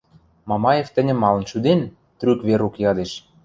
—Мамаев 0.49 0.87
тӹньӹм 0.95 1.17
малын 1.23 1.45
шӱден?— 1.51 1.81
трӱк 2.19 2.39
Верук 2.47 2.73
ядеш. 2.89 3.11